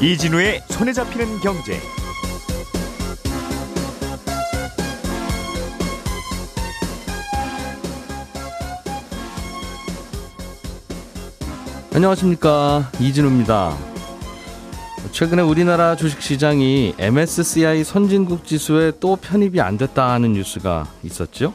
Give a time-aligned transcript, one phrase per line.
[0.00, 1.80] 이진우의 손에 잡히는 경제.
[11.94, 13.76] 안녕하십니까 이진우입니다.
[15.12, 21.54] 최근에 우리나라 주식시장이 MSCI 선진국 지수에 또 편입이 안 됐다 하는 뉴스가 있었죠.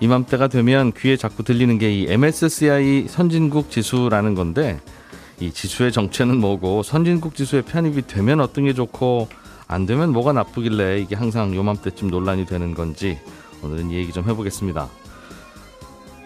[0.00, 4.80] 이맘때가 되면 귀에 자꾸 들리는 게 이 MSCI 선진국 지수라는 건데
[5.38, 9.28] 이 지수의 정체는 뭐고 선진국 지수에 편입이 되면 어떤 게 좋고
[9.68, 13.18] 안 되면 뭐가 나쁘길래 이게 항상 요맘때쯤 논란이 되는 건지
[13.62, 14.88] 오늘은 이 얘기 좀 해보겠습니다.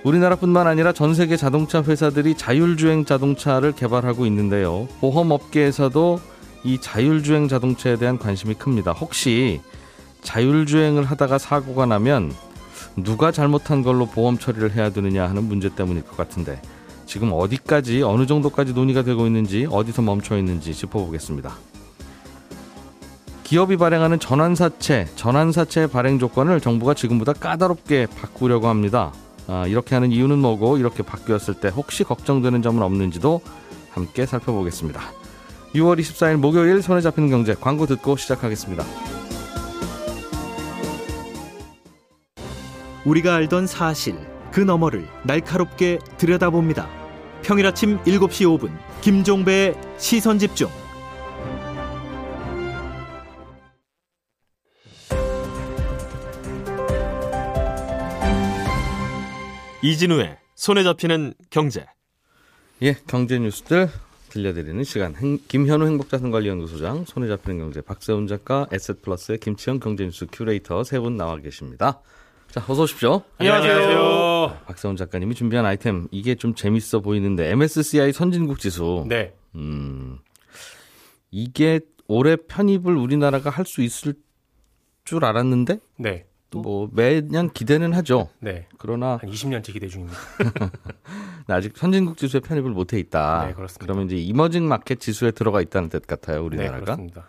[0.04, 4.88] 우리나라뿐만 아니라 전 세계 자동차 회사들이 자율주행 자동차를 개발하고 있는데요.
[5.00, 6.20] 보험업계에서도
[6.64, 8.92] 이 자율주행 자동차에 대한 관심이 큽니다.
[8.92, 9.60] 혹시
[10.22, 12.32] 자율주행을 하다가 사고가 나면
[12.96, 16.60] 누가 잘못한 걸로 보험 처리를 해야 되느냐 하는 문제 때문일 것 같은데
[17.10, 21.52] 지금 어디까지 어느 정도까지 논의가 되고 있는지 어디서 멈춰 있는지 짚어보겠습니다.
[23.42, 29.12] 기업이 발행하는 전환사채, 전환사채 발행 조건을 정부가 지금보다 까다롭게 바꾸려고 합니다.
[29.48, 33.40] 아, 이렇게 하는 이유는 뭐고 이렇게 바뀌었을 때 혹시 걱정되는 점은 없는지도
[33.90, 35.00] 함께 살펴보겠습니다.
[35.74, 38.84] 6월 24일 목요일 손에 잡히는 경제 광고 듣고 시작하겠습니다.
[43.04, 44.14] 우리가 알던 사실
[44.52, 46.99] 그 너머를 날카롭게 들여다봅니다.
[47.42, 50.68] 평일 아침 7시 5분 김종배의 시선 집중.
[59.82, 61.86] 이진우의 손에 잡히는 경제.
[62.82, 63.88] 예, 경제 뉴스들
[64.28, 65.14] 들려드리는 시간.
[65.16, 71.36] 행, 김현우 행복자산관리연구소장, 손에 잡히는 경제 박세훈 작가, 에셋플러스의 김치영 경제뉴스 큐레이터 세 분 나와
[71.38, 72.00] 계십니다.
[72.52, 73.22] 자, 어서 오십시오.
[73.38, 74.58] 안녕하세요.
[74.66, 79.04] 박세훈 작가님이 준비한 아이템 이게 좀 재밌어 보이는데 MSCI 선진국 지수.
[79.08, 79.34] 네.
[79.54, 80.18] 음,
[81.30, 84.14] 이게 올해 편입을 우리나라가 할 수 있을
[85.04, 86.26] 줄 알았는데 네.
[86.52, 88.28] 뭐 매년 기대는 하죠.
[88.40, 88.66] 네.
[88.78, 90.18] 그러나 한 20년째 기대 중입니다.
[91.46, 93.46] 아직 선진국 지수에 편입을 못해 있다.
[93.46, 93.84] 네, 그렇습니다.
[93.84, 96.80] 그러면 이제 이머징 마켓 지수에 들어가 있다는 뜻 같아요, 네, 우리나라가.
[96.80, 97.26] 그렇습니다.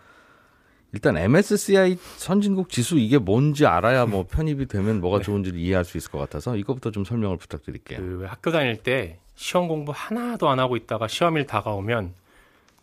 [0.93, 5.23] 일단 MSCI 선진국 지수 이게 뭔지 알아야 뭐 편입이 되면 뭐가 네.
[5.23, 7.99] 좋은지를 이해할 수 있을 것 같아서 이것부터 좀 설명을 부탁드릴게요.
[7.99, 12.13] 그 학교 다닐 때 시험 공부 하나도 안 하고 있다가 시험일 다가오면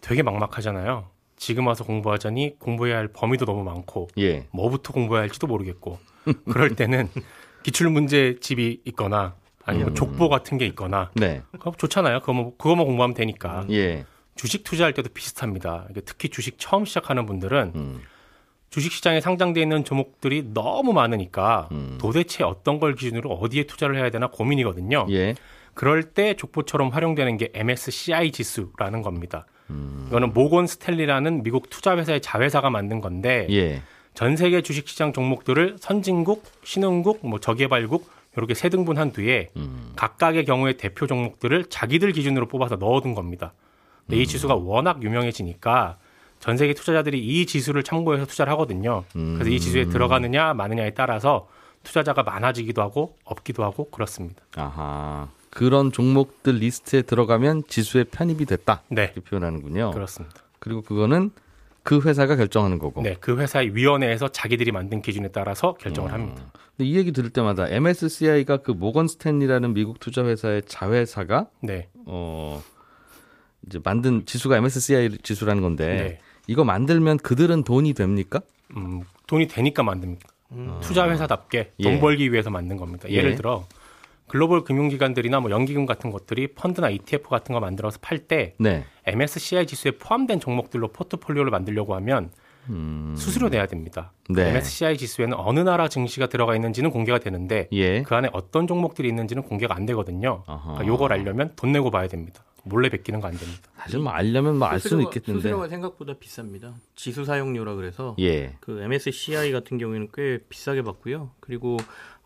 [0.00, 1.08] 되게 막막하잖아요.
[1.36, 4.46] 지금 와서 공부하자니 공부해야 할 범위도 너무 많고 예.
[4.50, 5.98] 뭐부터 공부해야 할지도 모르겠고
[6.50, 7.08] 그럴 때는
[7.62, 9.94] 기출 문제 집이 있거나 아니면 음.
[9.94, 11.42] 족보 같은 게 있거나 네.
[11.52, 12.20] 그거 좋잖아요.
[12.20, 13.66] 그거만 그거만 공부하면 되니까.
[13.70, 14.04] 예.
[14.38, 15.88] 주식 투자할 때도 비슷합니다.
[16.04, 18.00] 특히 주식 처음 시작하는 분들은 음.
[18.70, 21.98] 주식 시장에 상장돼 있는 종목들이 너무 많으니까 음.
[22.00, 25.06] 도대체 어떤 걸 기준으로 어디에 투자를 해야 되나 고민이거든요.
[25.10, 25.34] 예.
[25.74, 29.44] 그럴 때 족보처럼 활용되는 게 MSCI 지수라는 겁니다.
[29.70, 30.06] 음.
[30.08, 33.82] 이거는 모건 스탠리라는 미국 투자 회사의 자회사가 만든 건데 예.
[34.14, 39.92] 전 세계 주식 시장 종목들을 선진국, 신흥국, 뭐 저개발국 이렇게 세 등분한 뒤에 음.
[39.96, 43.52] 각각의 경우에 대표 종목들을 자기들 기준으로 뽑아서 넣어둔 겁니다.
[44.08, 45.98] 근데 이 지수가 워낙 유명해지니까
[46.40, 49.04] 전 세계 투자자들이 이 지수를 참고해서 투자를 하거든요.
[49.12, 51.48] 그래서 이 지수에 들어가느냐 마느냐에 따라서
[51.82, 54.42] 투자자가 많아지기도 하고 없기도 하고 그렇습니다.
[54.56, 55.28] 아하.
[55.50, 58.82] 그런 종목들 리스트에 들어가면 지수에 편입이 됐다.
[58.88, 59.90] 네, 이렇게 표현하는군요.
[59.92, 60.36] 그렇습니다.
[60.58, 61.30] 그리고 그거는
[61.82, 63.02] 그 회사가 결정하는 거고.
[63.02, 66.42] 네, 그 회사의 위원회에서 자기들이 만든 기준에 따라서 결정을 합니다.
[66.76, 72.62] 근데 이 얘기 들을 때마다 MSCI가 그 모건 스탠리라는 미국 투자 회사의 자회사가 네, 어
[73.68, 76.20] 이제 만든 지수가 MSCI 지수라는 건데 네.
[76.46, 78.40] 이거 만들면 그들은 돈이 됩니까?
[78.76, 80.28] 음, 돈이 되니까 만듭니다.
[80.80, 82.00] 투자 회사답게 돈 예.
[82.00, 83.08] 벌기 위해서 만든 겁니다.
[83.10, 83.34] 예를 예.
[83.36, 83.66] 들어
[84.28, 88.84] 글로벌 금융기관들이나 뭐 연기금 같은 것들이 펀드나 ETF 같은 거 만들어서 팔때 네.
[89.06, 92.30] MSCI 지수에 포함된 종목들로 포트폴리오를 만들려고 하면
[93.16, 94.12] 수수료 내야 됩니다.
[94.30, 94.34] 음.
[94.34, 94.50] 네.
[94.50, 98.02] MSCI 지수에는 어느 나라 증시가 들어가 있는지는 공개가 되는데 예.
[98.02, 100.42] 그 안에 어떤 종목들이 있는지는 공개가 안 되거든요.
[100.44, 102.42] 그러니까 요걸 알려면 돈 내고 봐야 됩니다.
[102.64, 103.62] 몰래 베끼는 거 안 됩니다.
[103.78, 105.40] 사실 뭐 알려면 뭐 알 수는 있겠는데.
[105.40, 106.74] 수수료가 생각보다 비쌉니다.
[106.96, 108.56] 지수 사용료라 그래서 예.
[108.60, 111.30] 그 MSCI 같은 경우에는 꽤 비싸게 받고요.
[111.40, 111.78] 그리고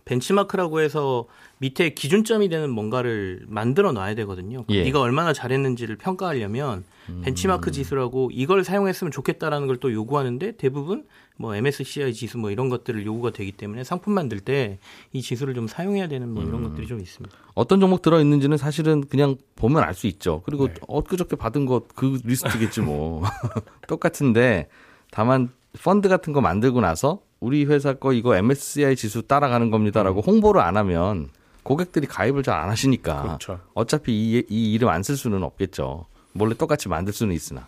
[0.05, 1.27] 벤치마크라고 해서
[1.59, 4.65] 밑에 기준점이 되는 뭔가를 만들어 놔야 되거든요.
[4.71, 4.83] 예.
[4.85, 6.85] 네가 얼마나 잘했는지를 평가하려면
[7.23, 11.05] 벤치마크 지수라고 이걸 사용했으면 좋겠다라는 걸 또 요구하는데 대부분
[11.37, 14.79] 뭐 MSCI 지수 뭐 이런 것들을 요구가 되기 때문에 상품 만들 때
[15.13, 17.35] 이 지수를 좀 사용해야 되는 뭐 이런 것들이 좀 있습니다.
[17.55, 20.43] 어떤 종목 들어 있는지는 사실은 그냥 보면 알 수 있죠.
[20.45, 20.75] 그리고 네.
[20.89, 23.23] 엊그저께 받은 것 그 리스트겠지 뭐.
[23.89, 24.69] 똑같은데
[25.11, 25.51] 다만
[25.83, 30.23] 펀드 같은 거 만들고 나서 우리 회사 거 이거 MSCI 지수 따라가는 겁니다라고 음.
[30.25, 31.29] 홍보를 안 하면
[31.65, 33.59] 고객들이 가입을 잘 안 하시니까 그렇죠.
[33.75, 36.07] 어차피 이, 이 이름 안 쓸 수는 없겠죠.
[36.35, 37.67] 몰래 똑같이 만들 수는 있으나.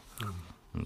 [0.76, 0.84] 음.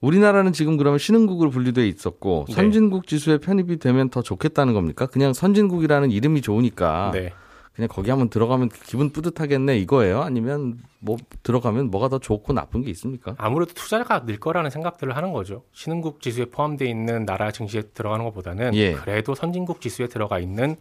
[0.00, 2.54] 우리나라는 지금 그러면 신흥국으로 분류돼 있었고 네.
[2.54, 5.06] 선진국 지수에 편입이 되면 더 좋겠다는 겁니까?
[5.06, 7.32] 그냥 선진국이라는 이름이 좋으니까 네.
[7.80, 10.20] 그냥 거기 한번 들어가면 기분 뿌듯하겠네 이거예요?
[10.20, 13.34] 아니면 뭐 들어가면 뭐가 더 좋고 나쁜 게 있습니까?
[13.38, 15.62] 아무래도 투자가 늘 거라는 생각들을 하는 거죠.
[15.72, 18.92] 신흥국 지수에 포함되어 있는 나라 증시에 들어가는 것보다는 예.
[18.92, 20.76] 그래도 선진국 지수에 들어가 있는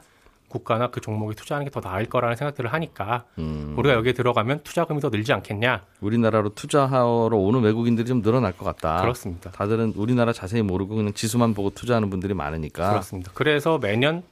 [0.49, 4.99] 국가나 그 종목에 투자하는 게 더 나을 거라는 생각들을 하니까 음, 우리가 여기에 들어가면 투자금이
[4.99, 5.83] 더 늘지 않겠냐?
[6.01, 8.99] 우리나라로 투자하러 오는 외국인들이 좀 늘어날 것 같다.
[9.01, 9.51] 그렇습니다.
[9.51, 12.89] 다들은 우리나라 자세히 모르고 그냥 지수만 보고 투자하는 분들이 많으니까.
[12.89, 13.31] 그렇습니다.
[13.35, 14.23] 그래서 매년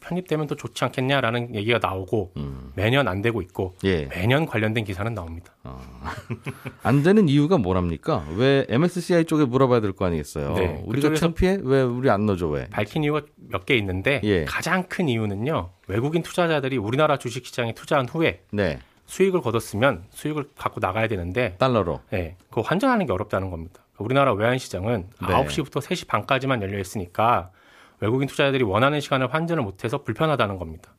[0.00, 4.06] 편입되면 또 좋지 않겠냐라는 얘기가 나오고 음, 매년 안 되고 있고 예.
[4.06, 5.52] 매년 관련된 기사는 나옵니다.
[6.82, 8.24] 안 되는 이유가 뭐랍니까?
[8.36, 10.54] 왜 MSCI 쪽에 물어봐야 될 거 아니겠어요?
[10.54, 11.58] 네, 우리가 창피해?
[11.62, 12.68] 왜 우리 안 넣어줘 왜?
[12.68, 14.44] 밝힌 이유가 몇 개 있는데 예.
[14.44, 15.70] 가장 큰 이유는요.
[15.88, 22.00] 외국인 투자자들이 우리나라 주식시장에 투자한 후에 네, 수익을 거뒀으면 수익을 갖고 나가야 되는데 달러로.
[22.12, 23.82] 예, 그거 환전하는 게 어렵다는 겁니다.
[23.98, 25.26] 우리나라 외환 시장은 네.
[25.28, 27.50] 9시부터 3시 반까지만 열려 있으니까
[28.00, 30.92] 외국인 투자자들이 원하는 시간을 환전을 못해서 불편하다는 겁니다.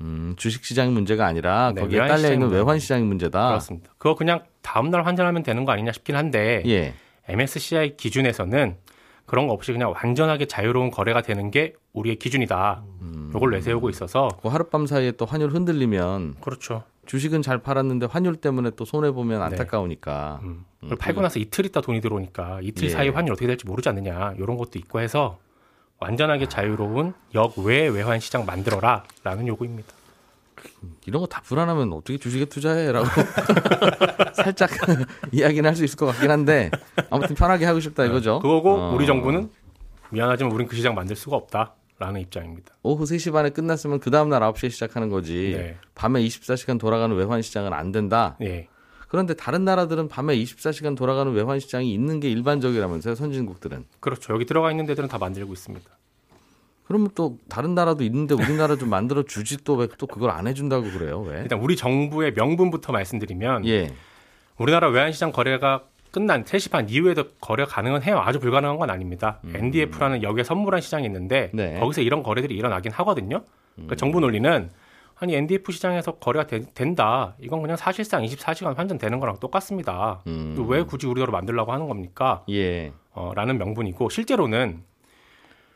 [0.00, 2.50] 음, 주식 시장 문제가 아니라 네, 거기에 외환 딸려 있는.
[2.50, 3.48] 외환 시장 문제다.
[3.48, 3.90] 그렇습니다.
[3.98, 6.94] 그거 그냥 다음 날 환전하면 되는 거 아니냐 싶긴 한데 예.
[7.28, 8.76] MSCI 기준에서는
[9.26, 12.82] 그런 거 없이 그냥 완전하게 자유로운 거래가 되는 게 우리의 기준이다.
[13.00, 13.32] 음.
[13.34, 16.82] 이걸 내세우고 있어서 그 하룻밤 사이에 또 환율 흔들리면 그렇죠.
[17.06, 19.44] 주식은 잘 팔았는데 환율 때문에 또 손해 보면 네.
[19.44, 20.40] 안타까우니까.
[20.42, 20.64] 음.
[20.80, 22.88] 그걸 팔고 나서 이틀 있다 돈이 들어오니까 이틀 예.
[22.90, 25.38] 사이 환율 어떻게 될지 모르지 않느냐 이런 것도 있고 해서
[26.02, 29.88] 완전하게 자유로운 역외 외환 시장 만들어라라는 요구입니다.
[31.06, 33.06] 이런 거 다 불안하면 어떻게 주식에 투자해라고
[34.34, 34.70] 살짝
[35.32, 36.70] 이야기는 할 수 있을 것 같긴 한데
[37.10, 38.40] 아무튼 편하게 하고 싶다 이거죠.
[38.40, 38.94] 그거고 어.
[38.94, 39.48] 우리 정부는
[40.10, 42.74] 미안하지만 우린 그 시장 만들 수가 없다 라는 입장입니다.
[42.82, 45.54] 오후 3시 반에 끝났으면 그 다음 날 9시에 시작하는 거지.
[45.56, 45.76] 네.
[45.94, 48.36] 밤에 24시간 돌아가는 외환 시장은 안 된다.
[48.42, 48.66] 예.
[49.12, 53.84] 그런데 다른 나라들은 밤에 24시간 돌아가는 외환 시장이 있는 게 일반적이라면서요, 선진국들은.
[54.00, 54.32] 그렇죠.
[54.32, 55.84] 여기 들어가 있는 데들은 다 만들고 있습니다.
[56.84, 60.90] 그러면 또 다른 나라도 있는데 우리나라 좀 만들어 주지 또 왜 또 그걸 안 해준다고
[60.90, 61.20] 그래요?
[61.20, 61.42] 왜?
[61.42, 63.92] 일단 우리 정부의 명분부터 말씀드리면 예.
[64.56, 68.18] 우리나라 외환시장 거래가 끝난 3시 반 이후에도 거래 가능은 해요.
[68.24, 69.40] 아주 불가능한 건 아닙니다.
[69.54, 71.56] NDF라는 역에 선물한 시장이 있는데 음.
[71.58, 71.74] 네.
[71.74, 71.80] 음.
[71.80, 73.44] 거기서 이런 거래들이 일어나긴 하거든요.
[73.74, 74.70] 그러니까 정부 논리는
[75.22, 77.36] 아니 NDF 시장에서 거래가 되- 된다.
[77.38, 80.20] 이건 그냥 사실상 24시간 환전되는 거랑 똑같습니다.
[80.26, 80.54] 음.
[80.56, 82.42] 또왜 굳이 우리나라로 만들려고 하는 겁니까?
[82.50, 82.92] 예.
[83.12, 84.82] 어, 라는 명분이고 실제로는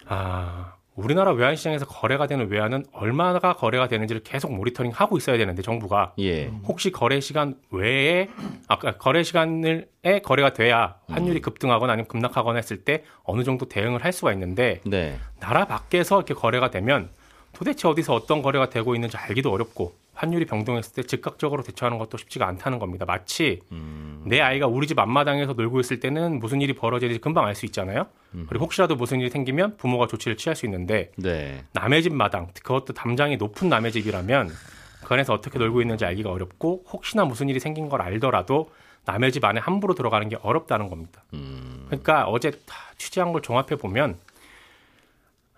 [0.09, 5.63] 아 우리나라 외환 시장에서 거래가 되는 외환은 얼마나 거래가 되는지를 계속 모니터링 하고 있어야 되는데
[5.63, 6.47] 정부가 예.
[6.65, 8.29] 혹시 거래 시간 외에
[8.67, 14.05] 아까 거래 시간을 에 거래가 돼야 환율이 급등하거나 아니면 급락하거나 했을 때 어느 정도 대응을
[14.05, 15.19] 할 수가 있는데 네.
[15.39, 17.11] 나라 밖에서 이렇게 거래가 되면
[17.57, 22.47] 도대체 어디서 어떤 거래가 되고 있는지 알기도 어렵고 환율이 변동했을 때 즉각적으로 대처하는 것도 쉽지가
[22.47, 23.07] 않다는 겁니다.
[23.07, 23.63] 마치
[24.25, 28.07] 내 아이가 우리 집 앞마당에서 놀고 있을 때는 무슨 일이 벌어지는지 금방 알 수 있잖아요.
[28.49, 31.65] 그리고 혹시라도 무슨 일이 생기면 부모가 조치를 취할 수 있는데 네.
[31.73, 34.51] 남의 집 마당, 그것도 담장이 높은 남의 집이라면
[35.05, 38.71] 그 안에서 어떻게 놀고 있는지 알기가 어렵고 혹시나 무슨 일이 생긴 걸 알더라도
[39.07, 41.23] 남의 집 안에 함부로 들어가는 게 어렵다는 겁니다.
[41.87, 44.19] 그러니까 어제 다 취재한 걸 종합해 보면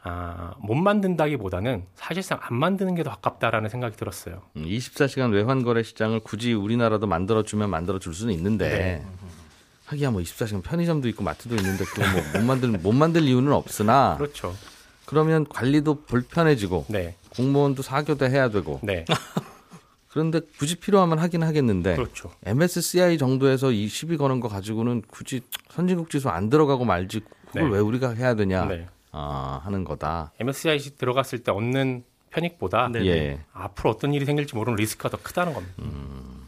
[0.03, 4.43] 아, 못 만든다기보다는 사실상 안 만드는 게더 가깝다라는 생각이 들었어요.
[4.57, 9.05] 음, 24시간 외환 거래 시장을 굳이 우리나라도 만들어 주면 만들어 줄 수는 있는데 네.
[9.87, 14.55] 하기야 뭐 24시간 편의점도 있고 마트도 있는데 그거 뭐못 만들 못 만들 이유는 없으나 그렇죠.
[15.07, 19.07] 그러면 관리도 불편해지고 네, 공무원도 사교대 해야 되고 네,
[20.09, 22.31] 그런데 굳이 필요하면 하긴 하겠는데 그렇죠.
[22.45, 25.41] MSCI 정도에서 이 시비 거는 거 가지고는 굳이
[25.71, 27.77] 선진국 지수 안 들어가고 말지 그걸 네.
[27.77, 28.87] 왜 우리가 해야 되냐 네.
[29.13, 30.33] 아, 하는 거다.
[30.41, 33.07] MSCI 들어갔을 때 얻는 편익보다 네.
[33.07, 33.41] 예.
[33.53, 35.75] 앞으로 어떤 일이 생길지 모르는 리스크가 더 크다는 겁니다.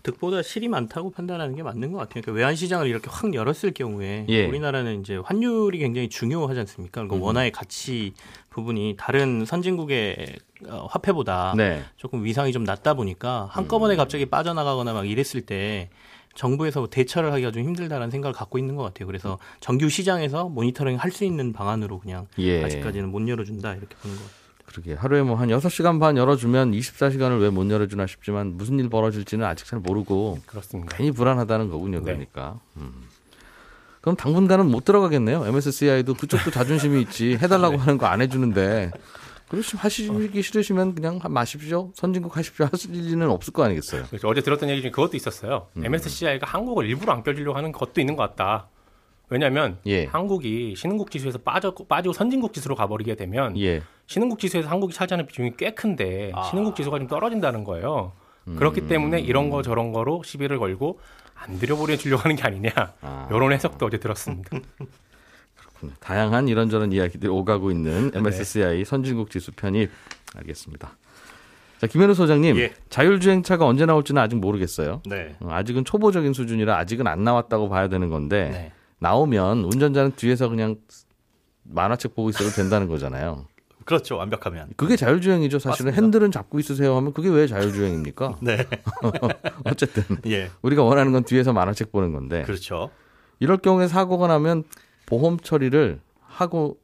[0.02, 2.22] 득보다 실이 많다고 판단하는 게 맞는 것 같아요.
[2.22, 4.46] 그러니까 외환 시장을 이렇게 확 열었을 경우에 예.
[4.46, 7.02] 우리나라는 이제 환율이 굉장히 중요하지 않습니까?
[7.02, 8.14] 그러니까 원화의 가치
[8.50, 10.36] 부분이 다른 선진국의
[10.68, 11.82] 어, 화폐보다 네.
[11.96, 15.90] 조금 위상이 좀 낮다 보니까 한꺼번에 갑자기 빠져나가거나 막 이랬을 때
[16.34, 19.06] 정부에서 대처를 하기가 좀 힘들다라는 생각을 갖고 있는 것 같아요.
[19.06, 22.64] 그래서 정규 시장에서 모니터링 할 수 있는 방안으로 그냥 예.
[22.64, 24.40] 아직까지는 못 열어준다 이렇게 보는 것 같아요.
[24.66, 29.44] 그러게 하루에 뭐 한 6시간 반 열어주면 24시간을 왜 못 열어주나 싶지만 무슨 일 벌어질지는
[29.44, 30.96] 아직 잘 모르고 그렇습니다.
[30.96, 31.98] 괜히 불안하다는 거군요.
[31.98, 32.04] 네.
[32.04, 32.60] 그러니까.
[32.76, 32.92] 음.
[34.00, 35.44] 그럼 당분간은 못 들어가겠네요.
[35.46, 37.32] MSCI도 그쪽도 자존심이 있지.
[37.36, 38.92] 해달라고 하는 거 안 해주는데.
[39.50, 41.90] 그러시 하시기 싫으시면 그냥 하- 마십시오.
[41.94, 42.68] 선진국 하십시오.
[42.70, 44.04] 하실 일은 없을 거 아니겠어요.
[44.08, 45.66] 그래서 어제 들었던 얘기 중에 그것도 있었어요.
[45.76, 45.84] 음.
[45.84, 48.68] MSCI가 한국을 일부러 안 껴주려고 하는 것도 있는 것 같다.
[49.28, 50.04] 왜냐하면 예.
[50.06, 53.82] 한국이 신흥국 지수에서 빠져 빠지고 선진국 지수로 가버리게 되면 예.
[54.06, 56.42] 신흥국 지수에서 한국이 차지하는 비중이 꽤 큰데 아.
[56.44, 58.12] 신흥국 지수가 좀 떨어진다는 거예요.
[58.46, 58.54] 음.
[58.56, 61.00] 그렇기 때문에 이런 거 저런 거로 시비를 걸고
[61.34, 63.26] 안 들여버려 주려고 하는 게 아니냐 아.
[63.30, 64.50] 이런 해석도 어제 들었습니다.
[66.00, 69.90] 다양한 이런저런 이야기들이 오가고 있는 MSCI 선진국 지수 편입
[70.36, 70.96] 알겠습니다.
[71.80, 72.74] 자, 김현우 소장님, 예.
[72.90, 75.00] 자율주행차가 언제 나올지는 아직 모르겠어요.
[75.06, 75.34] 네.
[75.40, 78.72] 어, 아직은 초보적인 수준이라 아직은 안 나왔다고 봐야 되는 건데 네.
[78.98, 80.76] 나오면 운전자는 뒤에서 그냥
[81.62, 83.46] 만화책 보고 있어도 된다는 거잖아요.
[83.86, 84.16] 그렇죠.
[84.18, 84.68] 완벽하면.
[84.76, 85.58] 그게 자율주행이죠.
[85.58, 86.02] 사실은 맞습니다.
[86.02, 88.36] 핸들은 잡고 있으세요 하면 그게 왜 자율주행입니까?
[88.42, 88.66] 네.
[89.64, 90.50] 어쨌든 예.
[90.62, 92.90] 우리가 원하는 건 뒤에서 만화책 보는 건데 그렇죠.
[93.38, 94.64] 이럴 경우에 사고가 나면
[95.10, 96.78] 보험 처리를 하고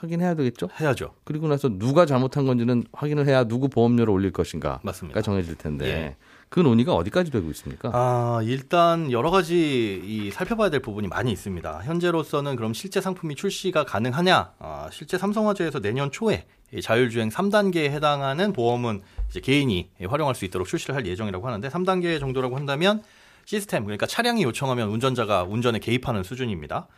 [0.00, 0.68] 하긴 해야 되겠죠.
[0.78, 1.14] 해야죠.
[1.24, 5.22] 그리고 나서 누가 잘못한 건지는 확인을 해야 누구 보험료를 올릴 것인가가 맞습니다.
[5.22, 6.16] 정해질 텐데 예.
[6.50, 7.90] 그 논의가 어디까지 되고 있습니까?
[7.94, 11.80] 아, 일단 여러 가지 이 살펴봐야 될 부분이 많이 있습니다.
[11.84, 14.52] 현재로서는 그럼 실제 상품이 출시가 가능하냐?
[14.58, 20.68] 아, 실제 삼성화재에서 내년 초에 이 자율주행 3단계에 해당하는 보험은 이제 개인이 활용할 수 있도록
[20.68, 23.02] 출시를 할 예정이라고 하는데 3단계 정도라고 한다면
[23.46, 26.88] 시스템 그러니까 차량이 요청하면 운전자가 운전에 개입하는 수준입니다.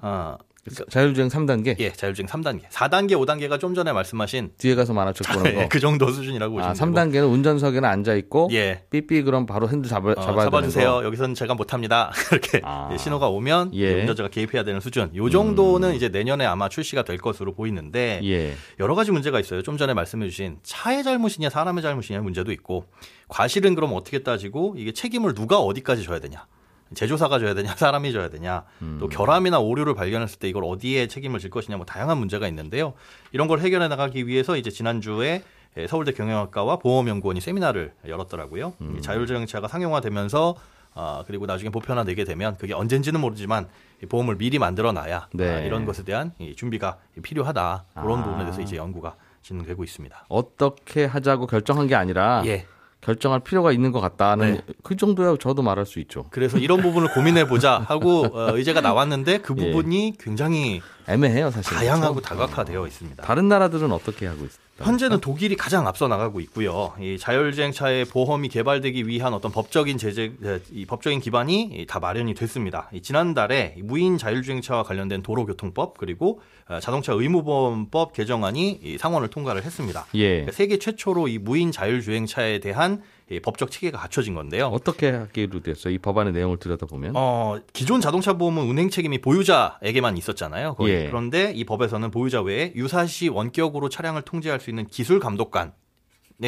[0.00, 2.62] 아, 그러니까 자율주행 3단계 예, 자율주행 3단계.
[2.70, 5.60] 4단계, 5단계가 좀 전에 말씀하신 뒤에 가서 만화책 보는 거.
[5.60, 7.26] 예, 그 정도 수준이라고 아, 보시면 되고.
[7.26, 8.84] 3단계는 운전석에는 앉아 있고 예.
[8.88, 10.84] 삐삐 그럼 바로 핸들 잡아, 어, 잡아야 잡아 주세요.
[10.84, 11.04] 되는 거.
[11.04, 12.10] 여기서는 제가 못 합니다.
[12.32, 12.88] 이렇게 아.
[12.92, 14.00] 예, 신호가 오면 예.
[14.00, 15.14] 운전자가 개입해야 되는 수준.
[15.14, 18.54] 요 정도는 이제 내년에 아마 출시가 될 것으로 보이는데 예.
[18.80, 19.60] 여러 가지 문제가 있어요.
[19.60, 22.86] 좀 전에 말씀해 주신 차의 잘못이냐 사람의 잘못이냐 문제도 있고
[23.28, 26.46] 과실은 그럼 어떻게 따지고 이게 책임을 누가 어디까지 져야 되냐.
[26.94, 28.98] 제조사가 져야 되냐, 사람이 져야 되냐, 음.
[29.00, 32.94] 또 결함이나 오류를 발견했을 때 이걸 어디에 책임을 질 것이냐, 뭐 다양한 문제가 있는데요.
[33.32, 35.42] 이런 걸 해결해 나가기 위해서 이제 지난주에
[35.76, 38.74] 예, 서울대 경영학과와 보험연구원이 세미나를 열었더라고요.
[38.80, 38.96] 음.
[38.96, 40.54] 이 자율주행차가 상용화되면서
[40.94, 43.66] 아, 그리고 나중에 보편화 되게 되면 그게 언젠지는 모르지만
[44.02, 45.54] 이 보험을 미리 만들어 놔야 네.
[45.54, 47.84] 아, 이런 것에 대한 이 준비가 필요하다.
[47.94, 48.24] 그런 아.
[48.24, 50.26] 부분에 대해서 이제 연구가 진행되고 있습니다.
[50.28, 52.66] 어떻게 하자고 결정한 게 아니라 예.
[53.04, 54.74] 결정할 필요가 있는 것 같다는 네.
[54.82, 56.24] 그 정도야 저도 말할 수 있죠.
[56.30, 59.66] 그래서 이런 부분을 고민해 보자 하고 어, 의제가 나왔는데 그 예.
[59.66, 61.76] 부분이 굉장히 애매해요, 사실.
[61.76, 63.22] 다양하고 다각화되어 있습니다.
[63.22, 64.63] 다른 나라들은 어떻게 하고 있습니까?
[64.78, 66.92] 현재는 독일이 가장 앞서 나가고 있고요.
[66.98, 70.32] 이 자율주행차의 보험이 개발되기 위한 어떤 법적인 제재,
[70.72, 72.88] 이 법적인 기반이 다 마련이 됐습니다.
[72.92, 80.06] 이 지난달에 무인 자율주행차와 관련된 도로교통법 그리고 어, 자동차 의무보험법 개정안이 이 상원을 통과를 했습니다.
[80.14, 80.28] 예.
[80.28, 84.66] 그러니까 세계 최초로 이 무인 자율주행차에 대한 이 법적 체계가 갖춰진 건데요.
[84.66, 85.94] 어떻게 하기로 됐어요?
[85.94, 87.12] 이 법안의 내용을 들여다보면.
[87.16, 90.76] 어, 기존 자동차 보험은 운행 책임이 보유자에게만 있었잖아요.
[90.82, 91.06] 예.
[91.06, 95.72] 그런데 이 법에서는 보유자 외에 유사시 원격으로 차량을 통제할 수 있는 기술 감독관의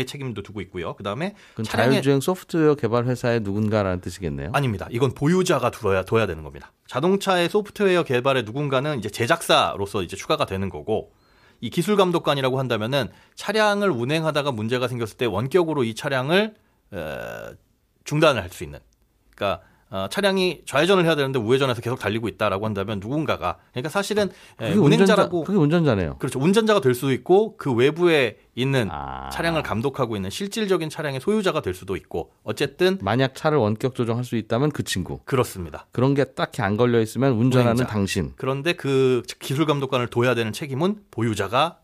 [0.07, 0.95] 책임도 두고 있고요.
[0.95, 4.51] 그다음에 차량의 자율주행 소프트웨어 개발 회사의 누군가라는 뜻이겠네요.
[4.53, 4.87] 아닙니다.
[4.91, 6.73] 이건 보유자가 둬야, 둬야 되는 겁니다.
[6.89, 11.13] 자동차의 소프트웨어 개발의 누군가는 이제 제작사로서 이제 추가가 되는 거고
[11.63, 16.66] 이 기술 감독관이라고 한다면은 차량을 운행하다가 문제가 생겼을 때 원격으로 이 차량을 어,
[18.05, 18.79] 중단을 할 수 있는.
[19.35, 24.71] 그러니까 어, 차량이 좌회전을 해야 되는데 우회전해서 계속 달리고 있다라고 한다면 누군가가 그러니까 사실은 에,
[24.71, 26.17] 그게 운전자, 운행자라고 그게 운전자네요.
[26.19, 26.41] 그렇죠.
[26.41, 29.29] 운전자가 될 수도 있고 그 외부에 있는 아.
[29.31, 34.35] 차량을 감독하고 있는 실질적인 차량의 소유자가 될 수도 있고 어쨌든 만약 차를 원격 조정할 수
[34.37, 35.21] 있다면 그 친구.
[35.25, 35.87] 그렇습니다.
[35.93, 37.87] 그런 게 딱히 안 걸려 있으면 운전하는 운행자.
[37.93, 38.33] 당신.
[38.37, 41.79] 그런데 그 기술 감독관을 둬야 되는 책임은 보유자가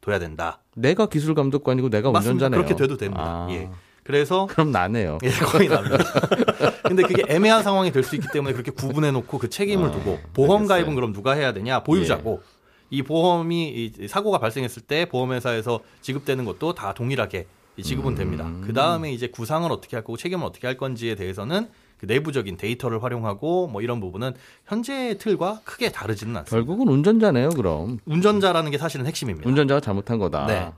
[0.00, 0.60] 둬야 된다.
[0.76, 2.46] 내가 기술 감독관이고 내가 맞습니다.
[2.46, 2.64] 운전자네요.
[2.64, 3.24] 그렇게 돼도 됩니다.
[3.24, 3.48] 아.
[3.50, 3.68] 예.
[4.08, 5.18] 그래서 그럼 나네요.
[5.22, 5.98] 예, 거의 납니다.
[6.88, 10.18] 근데 그게 애매한 상황이 될 수 있기 때문에 그렇게 구분해 놓고 그 책임을 아, 두고
[10.32, 10.68] 보험 알겠어요.
[10.68, 11.82] 가입은 그럼 누가 해야 되냐?
[11.84, 12.40] 보유자고.
[12.88, 17.46] 이 보험이 이 사고가 발생했을 때 보험회사에서 지급되는 것도 다 동일하게
[17.76, 18.46] 이 지급은 됩니다.
[18.46, 18.62] 음.
[18.66, 23.02] 그 다음에 이제 구상을 어떻게 할 거고 책임을 어떻게 할 건지에 대해서는 그 내부적인 데이터를
[23.02, 24.32] 활용하고 뭐 이런 부분은
[24.68, 26.50] 현재의 틀과 크게 다르지는 않습니다.
[26.56, 27.98] 결국은 운전자네요, 그럼.
[28.06, 29.46] 운전자라는 게 사실은 핵심입니다.
[29.46, 30.46] 운전자가 잘못한 거다.
[30.46, 30.72] 네.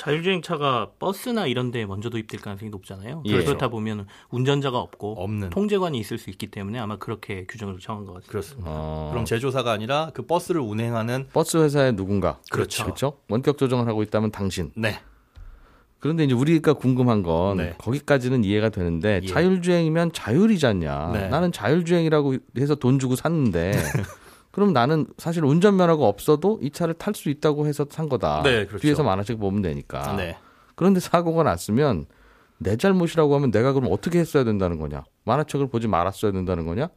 [0.00, 3.22] 자율주행차가 버스나 이런 데 먼저 도입될 가능성이 높잖아요.
[3.26, 3.44] 예.
[3.44, 5.50] 그렇다 보면 운전자가 없고 없는.
[5.50, 8.30] 통제관이 있을 수 있기 때문에 아마 그렇게 규정을 정한 것 같습니다.
[8.30, 8.70] 그렇습니다.
[8.72, 12.38] 어, 그럼 제조사가 아니라 그 버스를 운행하는 버스 회사의 누군가.
[12.50, 12.84] 그렇죠.
[12.84, 13.18] 그렇죠.
[13.28, 14.72] 원격 조정을 하고 있다면 당신.
[14.74, 15.00] 네.
[15.98, 17.74] 그런데 이제 우리가 궁금한 건 네.
[17.76, 19.26] 거기까지는 이해가 되는데 예.
[19.26, 21.10] 자율주행이면 자율이잖냐.
[21.12, 21.28] 네.
[21.28, 23.72] 나는 자율주행이라고 해서 돈 주고 샀는데
[24.50, 28.42] 그럼 나는 사실 운전면허가 없어도 이 차를 탈 수 있다고 해서 산 거다.
[28.42, 28.82] 네, 그렇죠.
[28.82, 30.16] 뒤에서 만화책 보면 되니까.
[30.16, 30.36] 네.
[30.74, 32.06] 그런데 사고가 났으면
[32.58, 35.04] 내 잘못이라고 하면 내가 그럼 어떻게 했어야 된다는 거냐?
[35.24, 36.88] 만화책을 보지 말았어야 된다는 거냐?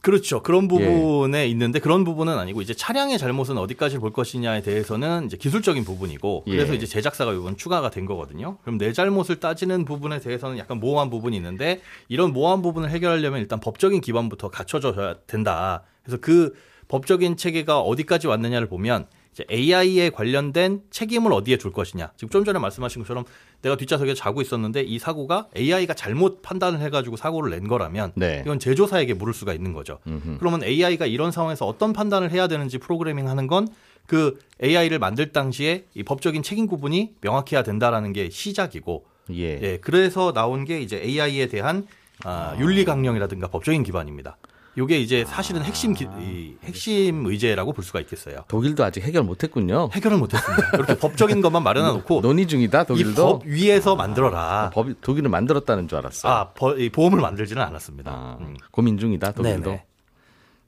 [0.00, 0.42] 그렇죠.
[0.42, 0.68] 그런 예.
[0.68, 6.44] 부분에 있는데 그런 부분은 아니고 이제 차량의 잘못은 어디까지 볼 것이냐에 대해서는 이제 기술적인 부분이고
[6.44, 6.76] 그래서 예.
[6.76, 8.58] 이제 제작사가 이건 추가가 된 거거든요.
[8.62, 13.58] 그럼 내 잘못을 따지는 부분에 대해서는 약간 모호한 부분이 있는데 이런 모호한 부분을 해결하려면 일단
[13.60, 15.82] 법적인 기반부터 갖춰져야 된다.
[16.04, 16.54] 그래서 그
[16.88, 22.12] 법적인 체계가 어디까지 왔느냐를 보면 이제 AI에 관련된 책임을 어디에 둘 것이냐.
[22.16, 23.24] 지금 좀 전에 말씀하신 것처럼
[23.62, 28.42] 내가 뒷좌석에 자고 있었는데 이 사고가 AI가 잘못 판단을 해가지고 사고를 낸 거라면 네.
[28.44, 29.98] 이건 제조사에게 물을 수가 있는 거죠.
[30.38, 33.68] 그러면 AI가 이런 상황에서 어떤 판단을 해야 되는지 프로그래밍 하는 건
[34.08, 39.60] 그 AI를 만들 당시에 이 법적인 책임 구분이 명확해야 된다라는 게 시작이고 예.
[39.62, 41.86] 예, 그래서 나온 게 이제 AI에 대한
[42.24, 44.38] 아, 윤리 강령이라든가 법적인 기반입니다.
[44.78, 48.44] 요게 이제 사실은 핵심 기, 이, 핵심 의제라고 볼 수가 있겠어요.
[48.48, 49.88] 독일도 아직 해결 못했군요.
[49.92, 50.70] 해결을 못했습니다.
[50.74, 53.38] 이렇게 법적인 것만 마련해 놓고 논의 중이다 이 독일도.
[53.40, 54.70] 법 위에서 만들어라.
[54.72, 56.32] 법이 독일은 만들었다는 줄 알았어요.
[56.32, 58.10] 아, 버- 이 보험을 만들지는 않았습니다.
[58.12, 58.56] 아, 음.
[58.70, 59.62] 고민 중이다 독일도.
[59.70, 59.84] 네네.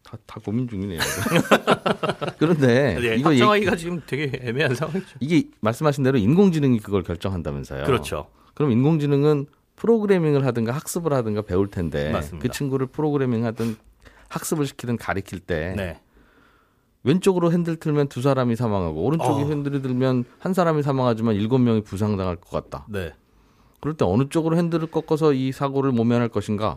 [0.02, 0.99] 다, 다 고민 중이네요.
[2.38, 5.07] 그런데 네, 이거 확정하기가 지금 되게 애매한 상황이죠.
[5.21, 7.85] 이게 말씀하신 대로 인공지능이 그걸 결정한다면서요.
[7.85, 8.26] 그렇죠.
[8.55, 12.43] 그럼 인공지능은 프로그래밍을 하든가 학습을 하든가 배울 텐데 맞습니다.
[12.43, 13.76] 그 친구를 프로그래밍 하든
[14.31, 16.01] 학습을 시키든 가리킬 때 네.
[17.03, 19.47] 왼쪽으로 핸들 틀면 두 사람이 사망하고 오른쪽에 어.
[19.47, 22.87] 핸들을 들면 한 사람이 사망하지만 일곱 명이 부상당할 것 같다.
[22.89, 23.13] 네.
[23.81, 26.77] 그럴 때 어느 쪽으로 핸들을 꺾어서 이 사고를 모면할 것인가에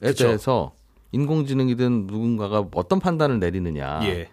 [0.00, 0.24] 그쵸.
[0.24, 0.72] 대해서
[1.12, 4.00] 인공지능이든 누군가가 어떤 판단을 내리느냐.
[4.04, 4.30] 예.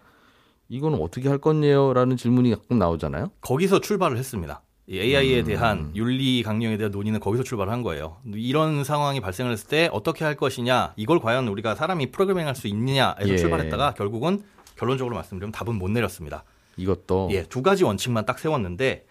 [0.70, 3.32] 이거는 어떻게 할 건데요라는 질문이 가끔 나오잖아요.
[3.42, 4.62] 거기서 출발을 했습니다.
[4.88, 5.46] 이 AI에 음.
[5.46, 8.18] 대한 윤리 강령에 대한 논의는 거기서 출발한 거예요.
[8.34, 13.28] 이런 상황이 발생을 했을 때 어떻게 할 것이냐, 이걸 과연 우리가 사람이 프로그래밍 할수 있느냐에서
[13.28, 13.38] 예.
[13.38, 14.44] 출발했다가 결국은
[14.78, 16.44] 결론적으로 말씀드리면 답은 못 내렸습니다.
[16.78, 19.06] 이것도 예, 두 가지 원칙만 딱 세웠는데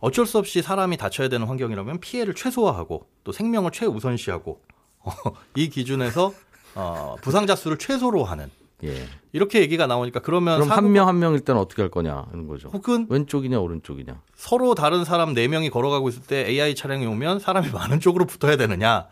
[0.00, 4.60] 어쩔 수 없이 사람이 다쳐야 되는 환경이라면 피해를 최소화하고 또 생명을 최우선시하고
[5.00, 5.12] 어,
[5.56, 6.32] 이 기준에서
[6.74, 8.50] 어, 부상자 수를 최소로 하는
[8.84, 8.94] 예.
[9.32, 12.68] 이렇게 얘기가 나오니까 그러면 그럼 한 명 한 명일 때는 어떻게 할 거냐 하는 거죠.
[12.72, 14.22] 혹은 왼쪽이냐 오른쪽이냐.
[14.36, 18.56] 서로 다른 사람 네 명이 걸어가고 있을 때 AI 차량이 오면 사람이 많은 쪽으로 붙어야
[18.56, 19.06] 되느냐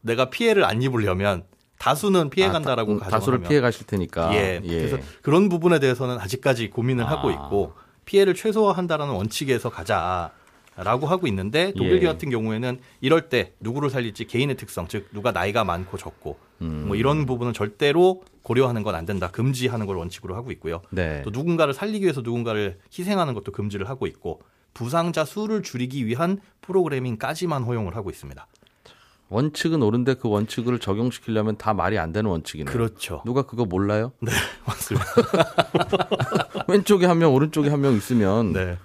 [0.00, 1.44] 내가 피해를 안 입으려면
[1.78, 4.34] 다수는 피해 아, 간다라고 다- 가정하면 다수를 피해 가실 테니까.
[4.34, 7.32] 예, 그래서 그런 부분에 대해서는 아직까지 고민을 하고 아.
[7.32, 10.30] 있고 피해를 최소화한다라는 원칙에서 가자
[10.76, 12.06] 라고 하고 있는데 독일 예.
[12.06, 16.84] 같은 경우에는 이럴 때 누구를 살릴지 개인의 특성 즉 누가 나이가 많고 적고 음.
[16.86, 21.20] 뭐 이런 부분은 절대로 고려하는 건 안 된다 금지하는 걸 원칙으로 하고 있고요 네.
[21.24, 24.40] 또 누군가를 살리기 위해서 누군가를 희생하는 것도 금지를 하고 있고
[24.74, 28.46] 부상자 수를 줄이기 위한 프로그래밍까지만 허용을 하고 있습니다
[29.28, 32.70] 원칙은 옳은데 그 원칙을 적용시키려면 다 말이 안 되는 원칙이네요.
[32.72, 34.12] 그렇죠 누가 그거 몰라요?
[34.20, 34.30] 네
[34.66, 35.06] 맞습니다
[36.68, 38.76] 왼쪽에 한 명, 오른쪽에 한 명 있으면 네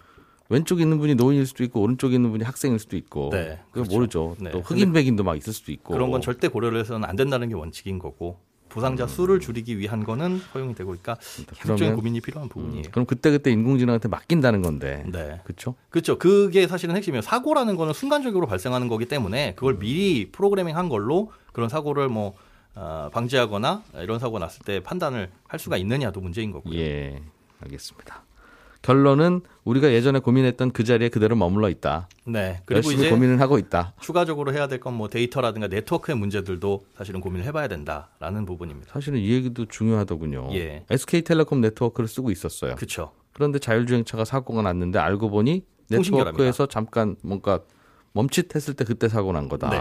[0.49, 3.91] 왼쪽에 있는 분이 노인일 수도 있고 오른쪽에 있는 분이 학생일 수도 있고 네, 그거 그렇죠.
[3.93, 4.35] 모르죠.
[4.39, 4.51] 네.
[4.51, 7.55] 또 흑인 백인도 막 있을 수도 있고 그런 건 절대 고려를 해서는 안 된다는 게
[7.55, 11.17] 원칙인 거고 부상자 수를 줄이기 위한 거는 허용이 되고 그러니까
[11.61, 12.83] 그러면- 고민이 필요한 음, 부분이에요.
[12.91, 15.39] 그럼 그때 그때 인공지능한테 맡긴다는 건데 네.
[15.45, 15.75] 그렇죠?
[15.89, 16.17] 그렇죠.
[16.17, 17.21] 그게 사실은 핵심이에요.
[17.21, 19.79] 사고라는 거는 순간적으로 발생하는 거기 때문에 그걸 음.
[19.79, 22.35] 미리 프로그래밍 한 걸로 그런 사고를 뭐
[22.75, 26.77] 어, 방지하거나 이런 사고 났을 때 판단을 할 수가 있느냐도 문제인 거고요.
[26.77, 27.19] 예,
[27.61, 28.21] 알겠습니다.
[28.87, 32.07] 결론은 우리가 예전에 고민했던 그 자리에 그대로 머물러 있다.
[32.25, 32.61] 네.
[32.65, 33.93] 그리고 열심히 고민을 하고 있다.
[33.99, 38.93] 추가적으로 해야 될 건 뭐 데이터라든가 네트워크의 문제들도 사실은 고민을 해봐야 된다라는 부분입니다.
[38.93, 40.47] 사실은 이 얘기도 중요하더군요.
[40.53, 40.85] 예.
[40.89, 42.75] SK텔레콤 네트워크를 쓰고 있었어요.
[42.75, 43.11] 그렇죠.
[43.33, 45.65] 그런데 자율주행차가 사고가 났는데 알고 보니.
[45.89, 47.59] 네트워크에서 잠깐 뭔가
[48.13, 49.69] 멈칫했을 때 그때 사고 난 거다.
[49.69, 49.77] 네.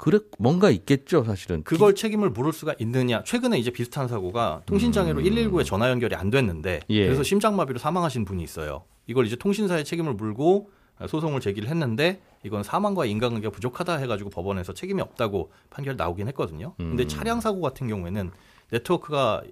[0.00, 1.62] 그래 뭔가 있겠죠, 사실은.
[1.62, 3.22] 그걸 책임을 물을 수가 있느냐.
[3.22, 6.86] 최근에 이제 비슷한 사고가 통신장애로 119에 전화 연결이 안 됐는데 음.
[6.88, 7.04] 예.
[7.04, 8.84] 그래서 심장마비로 사망하신 분이 있어요.
[9.06, 10.70] 이걸 이제 통신사에 책임을 물고
[11.06, 16.72] 소송을 제기를 했는데 이건 사망과 인간관계가 부족하다 해가지고 법원에서 책임이 없다고 판결 나오긴 했거든요.
[16.78, 17.08] 근데 음.
[17.08, 18.30] 차량 사고 같은 경우에는
[18.70, 19.42] 네트워크가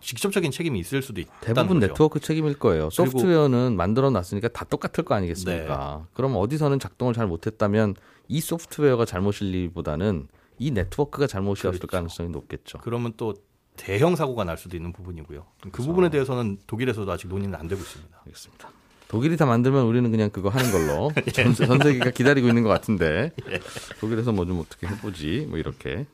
[0.00, 1.88] 직접적인 책임이 있을 수도 있다는 대부분 거죠.
[1.88, 2.90] 네트워크 책임일 거예요.
[2.90, 5.98] 소프트웨어는 만들어 놨으니까 다 똑같을 거 아니겠습니까?
[6.02, 6.10] 네.
[6.14, 7.94] 그럼 어디서는 작동을 잘 못했다면
[8.28, 11.86] 이 소프트웨어가 잘못일보다는 이 네트워크가 잘못이었을 그렇죠.
[11.86, 12.78] 가능성이 높겠죠.
[12.82, 13.34] 그러면 또
[13.76, 15.46] 대형 사고가 날 수도 있는 부분이고요.
[15.70, 18.18] 그 부분에 대해서는 독일에서도 아직 논의는 안 되고 있습니다.
[18.26, 18.70] 알겠습니다.
[19.06, 23.32] 독일이 다 만들면 우리는 그냥 그거 하는 걸로 전, 전 세계가 기다리고 있는 것 같은데
[24.00, 26.04] 독일에서 뭐 좀 어떻게 해보지 뭐 이렇게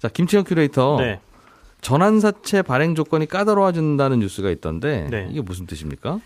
[0.00, 1.20] 자 김치영 큐레이터 네.
[1.84, 5.28] 전환사채 발행 조건이 까다로워진다는 뉴스가 있던데 네.
[5.30, 6.18] 이게 무슨 뜻입니까?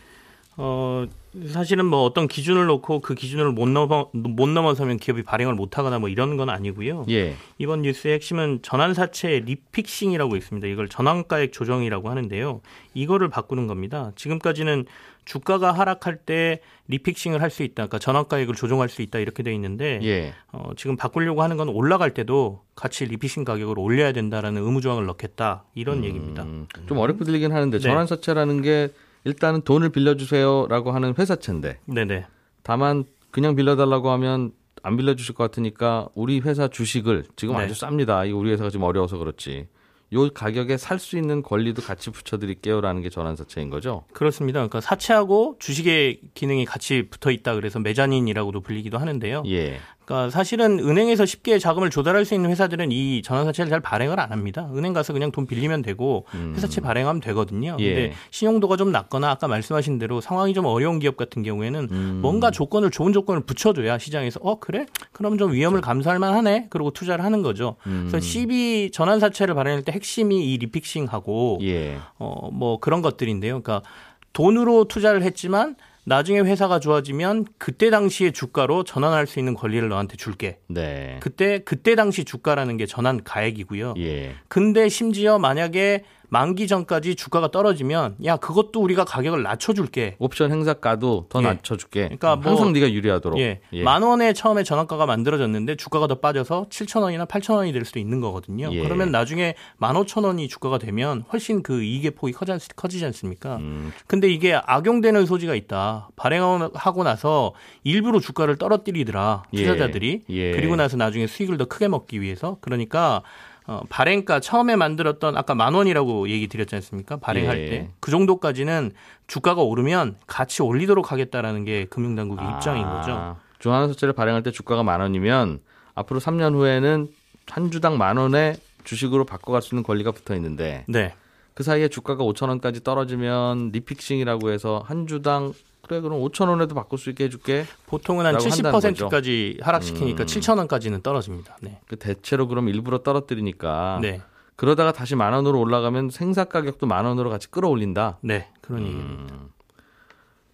[0.60, 1.06] 어,
[1.46, 6.00] 사실은 뭐 어떤 기준을 놓고 그 기준을 못 넘어 못 넘어서면 기업이 발행을 못 하거나
[6.00, 7.06] 뭐 이런 건 아니고요.
[7.10, 10.66] 예, 이번 뉴스의 핵심은 전환 사채 refixing이라고 있습니다.
[10.66, 12.60] 이걸 전환가액 조정이라고 하는데요.
[12.92, 14.10] 이거를 바꾸는 겁니다.
[14.16, 14.86] 지금까지는
[15.24, 17.74] 주가가 하락할 때 refixing을 할 수 있다.
[17.86, 22.14] 그러니까 전환가액을 조정할 수 있다 이렇게 돼 있는데 예, 어, 지금 바꾸려고 하는 건 올라갈
[22.14, 26.42] 때도 같이 refixing 가격을 올려야 된다라는 의무 조항을 넣겠다 이런 얘기입니다.
[26.42, 27.80] 음, 좀 어렵게 들리긴 하는데 네.
[27.80, 28.88] 전환 사채라는 게
[29.24, 32.26] 일단은 돈을 빌려주세요라고 하는 회사채인데 네네.
[32.62, 34.52] 다만 그냥 빌려달라고 하면
[34.83, 37.64] 안 빌려주실 것 같으니까 우리 회사 주식을 지금 네.
[37.64, 38.26] 아주 쌉니다.
[38.28, 39.66] 이거 우리 회사가 지금 어려워서 그렇지.
[40.14, 44.04] 요 가격에 살 수 있는 권리도 같이 붙여드릴게요라는 게 전환사채인 거죠.
[44.14, 44.61] 그렇습니다.
[44.61, 49.42] 그러니까 사채하고 주식의 기능이 같이 붙어 있다 그래서 메자닌이라고도 불리기도 하는데요.
[49.48, 49.78] 예.
[50.08, 54.70] 그러니까 사실은 은행에서 쉽게 자금을 조달할 수 있는 회사들은 이 전환사채를 잘 발행을 안 합니다.
[54.74, 57.76] 은행 가서 그냥 돈 빌리면 되고 회사채 발행하면 되거든요.
[57.80, 57.94] 예.
[57.94, 62.18] 근데 신용도가 좀 낮거나 아까 말씀하신 대로 상황이 좀 어려운 기업 같은 경우에는 음.
[62.22, 64.86] 뭔가 조건을 좋은 조건을 붙여줘야 시장에서 어 그래?
[65.12, 66.68] 그럼 좀 위험을 감수할 만하네.
[66.70, 67.76] 그리고 투자를 하는 거죠.
[67.86, 68.06] 음.
[68.08, 71.98] 그래서 CB 전환사채를 발행할 때 핵심이 이 리픽싱하고 예.
[72.18, 73.60] 어, 뭐 그런 것들인데요.
[73.60, 73.86] 그러니까
[74.32, 75.76] 돈으로 투자를 했지만
[76.08, 80.58] 나중에 회사가 좋아지면 그때 당시의 주가로 전환할 수 있는 권리를 너한테 줄게.
[80.66, 81.18] 네.
[81.20, 83.94] 그때 그때 당시 주가라는 게 전환 가액이고요.
[83.98, 84.34] 예.
[84.48, 90.16] 근데 심지어 만약에 만기 전까지 주가가 떨어지면 야 그것도 우리가 가격을 낮춰줄게.
[90.18, 91.44] 옵션 행사가도 더 예.
[91.46, 92.02] 낮춰줄게.
[92.02, 93.38] 그러니까 뭐- 항상 네가 유리하도록.
[93.40, 93.60] 예.
[93.82, 98.20] 만 원에 처음에 전환가가 만들어졌는데 주가가 더 빠져서 7천 원이나 8천 원이 될 수도 있는
[98.20, 98.68] 거거든요.
[98.72, 98.82] 예.
[98.82, 103.56] 그러면 나중에 15,000원이 주가가 되면 훨씬 그 이익의 폭이 커지, 커지지 않습니까?
[103.56, 106.08] 음, 근데 이게 악용되는 소지가 있다.
[106.16, 109.44] 발행하고 나서 일부러 주가를 떨어뜨리더라.
[109.54, 109.56] 예.
[109.58, 110.22] 투자자들이.
[110.28, 110.52] 예.
[110.52, 112.58] 그리고 나서 나중에 수익을 더 크게 먹기 위해서.
[112.60, 113.22] 그러니까
[113.68, 117.18] 어, 발행가 처음에 만들었던 아까 만 원이라고 얘기 드렸지 않습니까?
[117.18, 117.68] 발행할 예.
[117.68, 117.90] 때.
[118.00, 118.92] 그 정도까지는
[119.26, 123.12] 주가가 오르면 같이 올리도록 하겠다라는 게 금융당국의 입장인 거죠.
[123.12, 125.61] 아, 전환사채를 발행할 때 주가가 만 원이면
[125.94, 127.09] 앞으로 3년 후에는
[127.50, 131.14] 한 주당 만 원에 주식으로 바꿔갈 수 있는 권리가 붙어 있는데 네.
[131.52, 135.52] 그 사이에 주가가 5천 원까지 떨어지면 refixing이라고 해서 한 주당
[135.88, 137.64] 그래 그럼 5천 원에도 바꿀 수 있게 해줄게.
[137.87, 139.09] 보통은 한 라고 한다는 거죠.
[139.09, 140.27] 70%까지 하락시키니까 음.
[140.27, 141.57] 7천 원까지는 떨어집니다.
[141.62, 141.81] 네.
[141.88, 144.20] 그 대체로 그럼 일부러 떨어뜨리니까 네.
[144.55, 148.18] 그러다가 다시 만 원으로 올라가면 생사 가격도 만 원으로 같이 끌어올린다.
[148.20, 148.48] 네.
[148.61, 148.87] 그런 음.
[148.87, 149.37] 얘기입니다.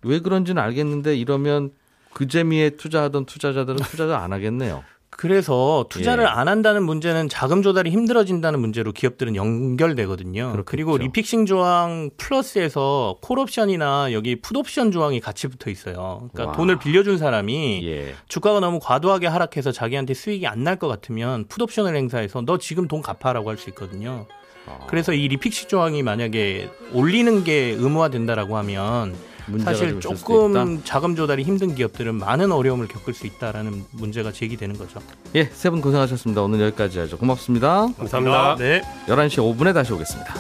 [0.02, 1.72] 왜 그런지는 알겠는데 이러면
[2.12, 4.84] 그 재미에 투자하던 투자자들은 투자를 안 하겠네요.
[5.16, 6.28] 그래서 투자를 예.
[6.28, 10.52] 안 한다는 문제는 자금 조달이 힘들어진다는 문제로 기업들은 연결되거든요.
[10.52, 10.64] 그렇겠죠.
[10.64, 16.28] 그리고 리픽싱 조항 플러스에서 콜옵션이나 여기 풋옵션 조항이 같이 붙어 있어요.
[16.32, 16.52] 그러니까 와.
[16.56, 18.14] 돈을 빌려준 사람이 예.
[18.28, 23.02] 주가가 너무 과도하게 하락해서 자기한테 수익이 안 날 것 같으면 풋옵션을 행사해서 너 지금 돈
[23.02, 24.26] 갚아라고 할 수 있거든요.
[24.66, 24.78] 아.
[24.88, 29.14] 그래서 이 리픽싱 조항이 만약에 올리는 게 의무화된다라고 하면
[29.62, 35.00] 사실 조금 자금 조달이 힘든 기업들은 많은 어려움을 겪을 수 있다라는 문제가 제기되는 거죠.
[35.34, 36.42] 예, 세 분 고생하셨습니다.
[36.42, 37.18] 오늘 여기까지 하죠.
[37.18, 37.88] 고맙습니다.
[37.98, 38.56] 감사합니다.
[38.56, 38.82] 네.
[39.06, 40.34] 11시 5분에 다시 오겠습니다.